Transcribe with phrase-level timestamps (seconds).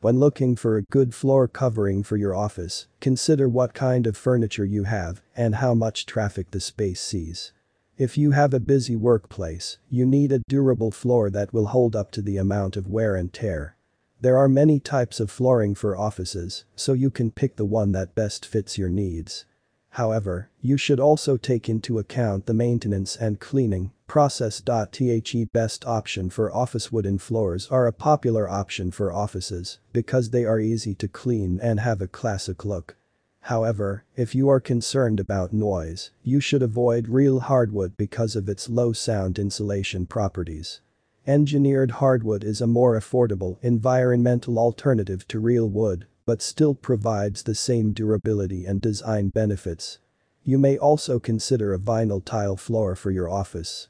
[0.00, 4.64] When looking for a good floor covering for your office, consider what kind of furniture
[4.64, 7.52] you have and how much traffic the space sees.
[7.96, 12.10] If you have a busy workplace, you need a durable floor that will hold up
[12.10, 13.76] to the amount of wear and tear.
[14.20, 18.14] There are many types of flooring for offices, so you can pick the one that
[18.14, 19.46] best fits your needs.
[19.90, 24.60] However, you should also take into account the maintenance and cleaning process.
[24.60, 30.44] The best option for office wooden floors are a popular option for offices because they
[30.44, 32.96] are easy to clean and have a classic look.
[33.40, 38.68] However, if you are concerned about noise, you should avoid real hardwood because of its
[38.68, 40.80] low sound insulation properties.
[41.26, 47.54] Engineered hardwood is a more affordable environmental alternative to real wood but still provides the
[47.54, 49.98] same durability and design benefits.
[50.42, 53.88] You may also consider a vinyl tile floor for your office.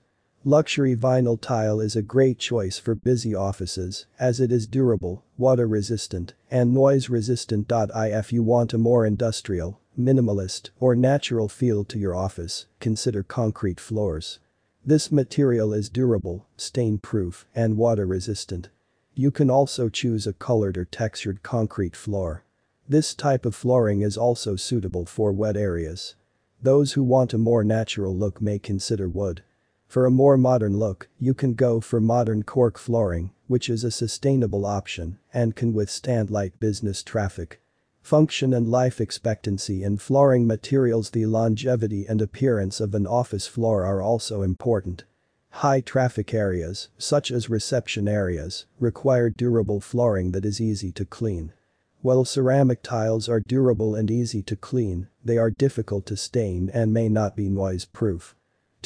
[0.49, 5.67] Luxury vinyl tile is a great choice for busy offices as it is durable, water
[5.67, 7.67] resistant, and noise resistant.
[7.69, 13.81] If you want a more industrial, minimalist, or natural feel to your office, consider concrete
[13.81, 14.39] floors.
[14.85, 18.69] This material is durable, stain-proof, and water resistant.
[19.17, 22.45] You can also choose a colored or textured concrete floor.
[22.89, 26.15] This type of flooring is also suitable for wet areas.
[26.63, 29.43] Those who want a more natural look may consider wood.
[29.87, 33.91] For a more modern look, you can go for modern cork flooring, which is a
[33.91, 37.61] sustainable option and can withstand light business traffic.
[38.03, 43.85] Function and life expectancy in flooring materials The longevity and appearance of an office floor
[43.85, 45.03] are also important.
[45.51, 51.53] High traffic areas, such as reception areas, require durable flooring that is easy to clean.
[52.01, 56.95] While ceramic tiles are durable and easy to clean, they are difficult to stain and
[56.95, 58.36] may not be noise-proof.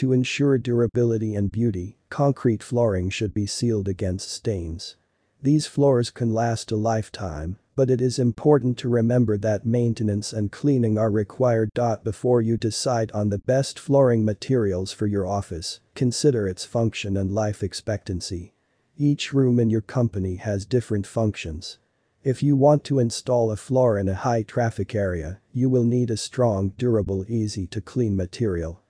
[0.01, 4.97] To ensure durability and beauty, concrete flooring should be sealed against stains.
[5.43, 10.51] These floors can last a lifetime, but it is important to remember that maintenance and
[10.51, 11.69] cleaning are required.
[12.03, 17.31] Before you decide on the best flooring materials for your office, consider its function and
[17.31, 18.55] life expectancy.
[18.97, 21.77] Each room in your company has different functions.
[22.25, 26.11] If you want to install a floor in a high traffic area, you will need
[26.11, 28.81] a strong, durable, easy to clean material.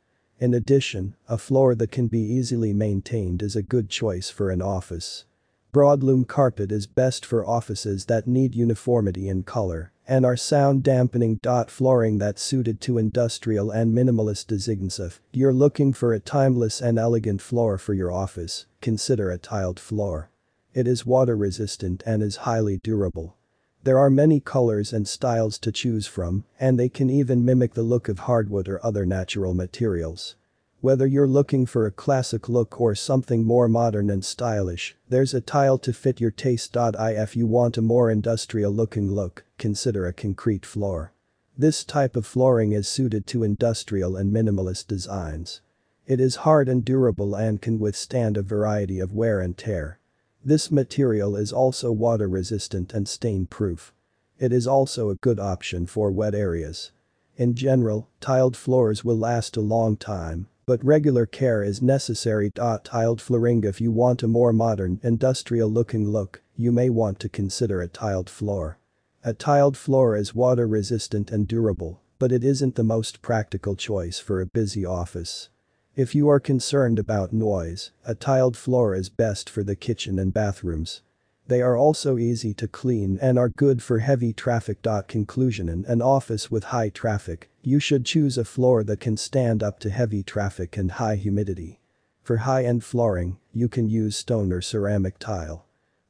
[0.41, 4.63] In addition, a floor that can be easily maintained is a good choice for an
[4.63, 5.27] office.
[5.71, 11.39] Broadloom carpet is best for offices that need uniformity in color and are sound dampening.
[11.43, 16.81] Dot Flooring that's suited to industrial and minimalist designs if you're looking for a timeless
[16.81, 20.31] and elegant floor for your office, consider a tiled floor.
[20.73, 23.37] It is water resistant and is highly durable.
[23.83, 27.83] There are many colors and styles to choose from, and they can even mimic the
[27.83, 30.37] look of hardwood or other natural materials.
[30.83, 35.41] Whether you're looking for a classic look or something more modern and stylish, there's a
[35.41, 36.77] tile to fit your taste.
[36.77, 41.13] If you want a more industrial looking look, consider a concrete floor.
[41.57, 45.61] This type of flooring is suited to industrial and minimalist designs.
[46.07, 50.00] It is hard and durable and can withstand a variety of wear and tear.
[50.45, 53.93] This material is also water resistant and stain proof.
[54.39, 56.93] It is also a good option for wet areas.
[57.37, 62.49] In general, tiled floors will last a long time but regular care is necessary.
[62.53, 67.29] Tiled flooring If you want a more modern, industrial looking look, you may want to
[67.29, 68.79] consider a tiled floor.
[69.25, 74.21] A tiled floor is water resistant and durable, but it isn't the most practical choice
[74.21, 75.49] for a busy office.
[75.97, 80.33] If you are concerned about noise, a tiled floor is best for the kitchen and
[80.33, 81.03] bathrooms.
[81.49, 84.83] They are also easy to clean and are good for heavy traffic.
[85.09, 89.65] Conclusion In an office with high traffic, you should choose a floor that can stand
[89.65, 91.81] up to heavy traffic and high humidity.
[92.23, 95.67] For high-end flooring, you can use stone or ceramic tile.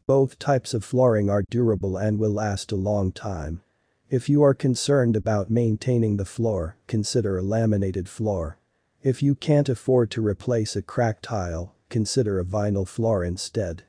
[0.07, 3.63] Both types of flooring are durable and will last a long time.
[4.11, 8.59] If you are concerned about maintaining the floor, consider a laminated floor.
[9.03, 13.85] If you can't afford to replace a cracked tile, consider a vinyl floor instead.